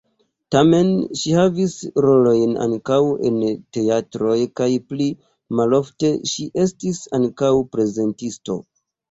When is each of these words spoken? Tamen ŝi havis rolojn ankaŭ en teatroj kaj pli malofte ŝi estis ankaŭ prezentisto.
Tamen 0.53 0.87
ŝi 1.17 1.33
havis 1.39 1.75
rolojn 2.05 2.55
ankaŭ 2.65 2.97
en 3.31 3.37
teatroj 3.77 4.39
kaj 4.61 4.71
pli 4.87 5.11
malofte 5.61 6.13
ŝi 6.33 6.49
estis 6.65 7.05
ankaŭ 7.21 7.53
prezentisto. 7.77 8.59